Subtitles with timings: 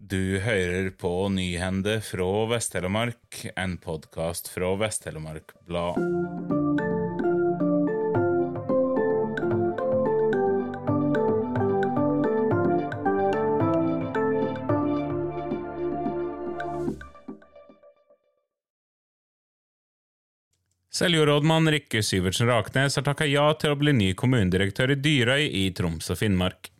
[0.00, 5.98] Du hører på Nyhende fra Vest-Telemark, en podkast fra Vest-Telemark Blad.
[20.94, 25.68] Seljordrådmann Rikke Syvertsen Raknes har takka ja til å bli ny kommunedirektør i Dyrøy i
[25.74, 26.70] Troms og Finnmark.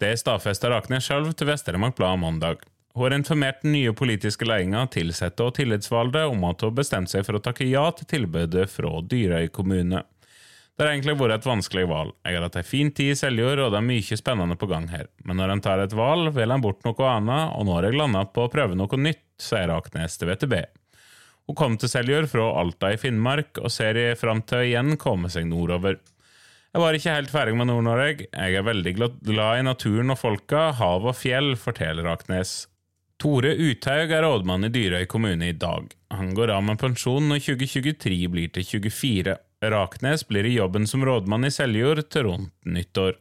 [0.00, 2.62] Det stadfesta Raknes sjøl til Vest-Telemark Blad mandag.
[2.94, 7.26] Hun har informert den nye politiske ledelsen, ansatte og tillitsvalgte om at hun bestemte seg
[7.26, 10.00] for å takke ja til tilbudet fra Dyrøy kommune.
[10.72, 12.14] Det har egentlig vært et vanskelig valg.
[12.24, 14.70] Jeg har hatt ei en fin tid i Seljord, og det er mye spennende på
[14.70, 15.10] gang her.
[15.28, 17.98] Men når en tar et valg, velger en bort noe annet, og nå har jeg
[18.00, 20.62] landa på å prøve noe nytt, sier Raknes til VTB.
[21.50, 25.28] Hun kom til Seljord fra Alta i Finnmark, og ser fram til å igjen komme
[25.28, 26.00] seg nordover.
[26.70, 28.28] Jeg var ikke helt ferdig med Nord-Norge.
[28.30, 28.92] Jeg er veldig
[29.26, 32.68] glad i naturen og folka, hav og fjell, forteller Aknes.
[33.20, 35.90] Tore Uthaug er rådmann i Dyrøy kommune i dag.
[36.14, 39.34] Han går av med pensjon når 2023 blir til 24.
[39.74, 43.18] Raknes blir i jobben som rådmann i Seljord til rundt nyttår.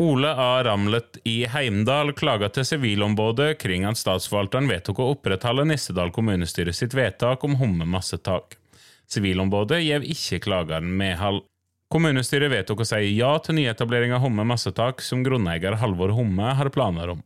[0.00, 0.62] Ole A.
[0.64, 6.96] Ramlet i Heimdal klaga til Sivilombudet kring at statsforvalteren vedtok å opprettholde Nissedal kommunestyre sitt
[6.96, 8.59] vedtak om Homme massetak.
[9.10, 11.42] Sivilombudet gjev ikke klageren medhold.
[11.90, 16.70] Kommunestyret vedtok å si ja til nyetablering av Homme massetak, som grunneier Halvor Homme har
[16.70, 17.24] planer om.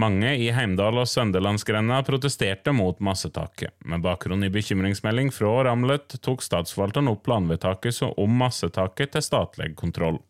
[0.00, 3.74] Mange i Heimdal og Sønderlandsgrenda protesterte mot massetaket.
[3.84, 10.22] Med bakgrunn i bekymringsmelding fra Ramlet tok statsforvalteren opp planvedtaket om massetaket til statlig kontroll.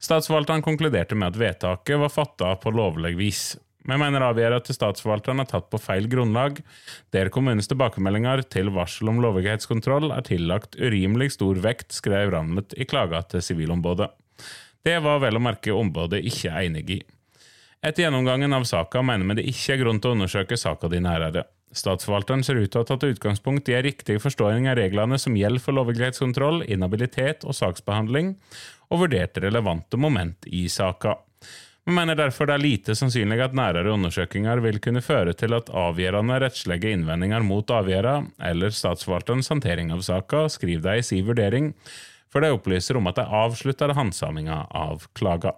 [0.00, 3.42] Statsforvalteren konkluderte med at vedtaket var fatta på lovlig vis.
[3.84, 6.62] Vi mener avgjørelsen til statsforvalteren er tatt på feil grunnlag,
[7.12, 12.86] der kommunens tilbakemeldinger til varsel om lovlighetskontroll er tillagt urimelig stor vekt, skrev Ramlet i
[12.88, 14.08] klaga til Sivilombudet.
[14.84, 17.02] Det var vel å merke ombudet ikke enig i.
[17.84, 21.02] Etter gjennomgangen av saka mener vi det ikke er grunn til å undersøke saka di
[21.04, 21.44] nærere.
[21.74, 25.36] Statsforvalteren ser ut til å ha tatt utgangspunkt i en riktig forståing av reglene som
[25.36, 28.36] gjelder for lovlighetskontroll, inhabilitet og saksbehandling,
[28.88, 31.18] og vurderte relevante moment i saka.
[31.84, 35.68] Vi mener derfor det er lite sannsynlig at nærere undersøkelser vil kunne føre til at
[35.68, 41.74] avgjørende rettslige innvendinger mot avgjørelsen eller statsforvalterens håndtering av saka, skriver de i sin vurdering,
[42.32, 45.52] for de opplyser om at de avslutter handsaminga av klaga.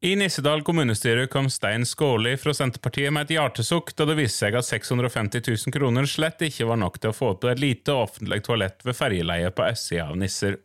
[0.00, 4.56] I Nissedal kommunestyre kom Stein Skåli fra Senterpartiet med et hjertesukk da det viste seg
[4.56, 8.42] at 650 000 kroner slett ikke var nok til å få opp et lite offentlig
[8.48, 10.58] toalett ved ferjeleiet på østsida av Nisser.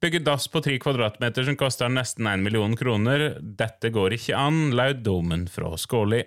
[0.00, 4.74] Bygge dass på tre kvadratmeter som koster nesten én million kroner, dette går ikke an,
[4.76, 6.20] lød dommen fra Skåli.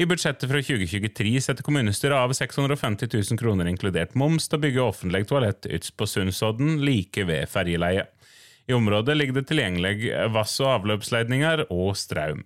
[0.00, 4.82] I budsjettet fra 2023 setter kommunestyret av 650 000 kroner inkludert moms til å bygge
[4.84, 8.12] offentlig toalett ytst på Sundsodden, like ved ferjeleiet.
[8.66, 12.42] I området ligger det tilgjengelig vass- og avløpsledninger og strøm.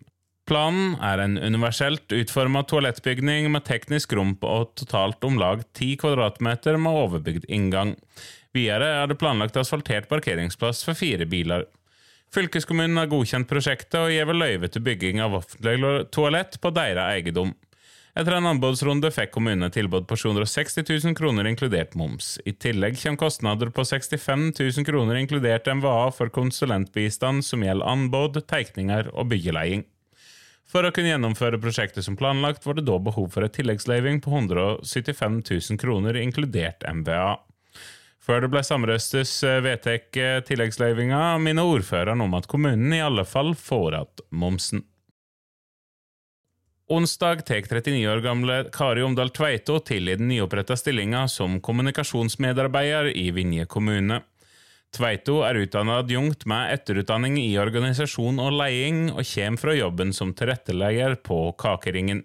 [0.51, 6.75] Planen er en universelt utformet toalettbygning med teknisk rom på totalt om lag 10 kvadratmeter
[6.75, 7.93] med overbygd inngang.
[8.51, 11.69] Videre er det planlagt asfaltert parkeringsplass for fire biler.
[12.35, 15.77] Fylkeskommunen har godkjent prosjektet og gir løyve til bygging av offentlig
[16.11, 17.55] toalett på deres eiendom.
[18.19, 22.41] Etter en anbudsrunde fikk kommunene tilbud på 760 000 kroner inkludert moms.
[22.43, 28.43] I tillegg kommer kostnader på 65 000 kroner inkludert MVA for konsulentbistand som gjelder anbud,
[28.51, 29.87] tegninger og byggeleiing.
[30.71, 34.31] For å kunne gjennomføre prosjektet som planlagt, var det da behov for et tilleggsløyving på
[34.31, 37.41] 175 000 kroner inkludert MVA.
[38.23, 39.33] Før det ble samrøstes
[39.65, 40.15] vedtek
[40.47, 44.85] tilleggsløyvinga, minner ordføreren om at kommunen i alle fall får igjen momsen.
[46.91, 53.13] Onsdag tar 39 år gamle Kari Omdal Tveito til i den nyoppretta stillinga som kommunikasjonsmedarbeider
[53.15, 54.25] i Vinje kommune.
[54.91, 60.33] Tveito er utdannet adjunkt med etterutdanning i organisasjon og leding, og kommer fra jobben som
[60.35, 62.25] tilrettelegger på Kakeringen.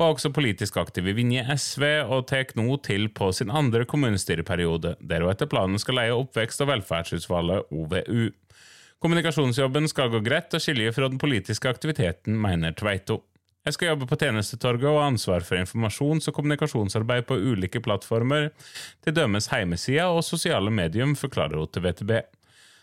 [0.00, 3.84] Hun er også politisk aktiv i Vinje SV, og tar nå til på sin andre
[3.84, 8.30] kommunestyreperiode, der hun etter planen skal leie oppvekst- og velferdsutvalget OVU.
[9.00, 13.20] Kommunikasjonsjobben skal gå greit og skilje fra den politiske aktiviteten, mener Tveito.
[13.66, 18.48] Jeg skal jobbe på tjenestetorget og ha ansvar for informasjons- og kommunikasjonsarbeid på ulike plattformer,
[19.04, 22.14] til dømes heimesida og sosiale medium, forklarer hun til VTB.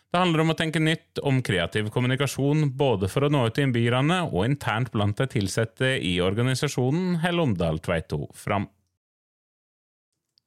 [0.07, 3.67] Det handler om å tenke nytt om kreativ kommunikasjon, både for å nå ut til
[3.67, 8.69] innbyggerne og internt blant de ansatte i organisasjonen, holder Omdal Tveito fram.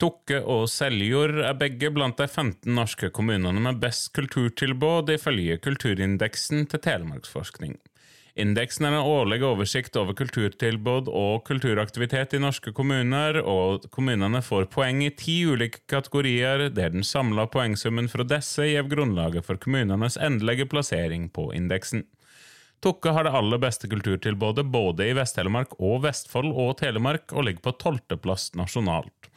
[0.01, 6.65] Tokke og Seljord er begge blant de 15 norske kommunene med best kulturtilbud, ifølge Kulturindeksen
[6.71, 7.77] til Telemarksforskning.
[8.39, 14.69] Indeksen er en årlig oversikt over kulturtilbud og kulturaktivitet i norske kommuner, og kommunene får
[14.71, 20.19] poeng i ti ulike kategorier, der den samla poengsummen fra disse gir grunnlaget for kommunenes
[20.21, 22.07] endelige plassering på indeksen.
[22.81, 27.67] Tokke har det aller beste kulturtilbudet både i Vest-Telemark og Vestfold og Telemark, og ligger
[27.67, 29.29] på tolvteplass nasjonalt.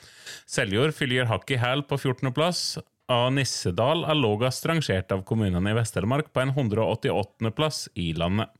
[0.47, 2.79] Seljord fylger hakk i hæl på 14.-plass,
[3.11, 8.53] av Nissedal er lavest rangert av kommunene i Vest-Telemark på en 188.-plass i landet.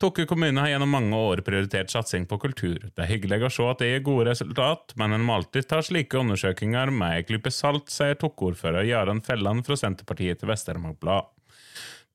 [0.00, 2.86] Tokke kommune har gjennom mange år prioritert satsing på kultur.
[2.88, 5.82] Det er hyggelig å se at det gir gode resultat, men en må alltid ta
[5.84, 11.28] slike undersøkelser med en klype salt, sier Tokke-ordfører Jaran Felland fra Senterpartiet til Vest-Telemark Blad.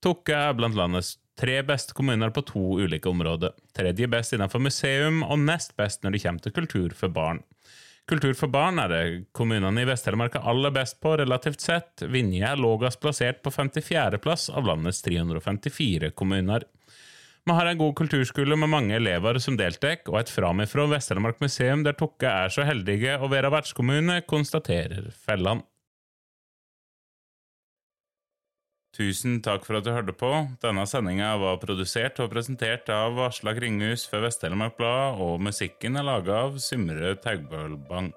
[0.01, 3.53] Tokke er blant landets tre beste kommuner på to ulike områder.
[3.77, 7.43] Tredje best innenfor museum, og nest best når det kommer til kultur for barn.
[8.09, 9.03] Kultur for barn er det
[9.33, 12.01] kommunene i Vest-Telemark er aller best på, relativt sett.
[12.09, 16.65] Vinje er lavest plassert på 54.-plass av landets 354 kommuner.
[17.45, 21.83] Vi har en god kulturskole med mange elever som deltar, og et framifrå Vest-Telemark museum
[21.85, 25.61] der Tokke er så heldige å være vertskommune, konstaterer Felland.
[28.97, 30.31] Tusen takk for at du hørte på.
[30.63, 36.09] Denne sendinga var produsert og presentert av Aslak Ringhus for Vest-Telemark Blad, og musikken er
[36.09, 38.13] laga av Symre Taugbølbang.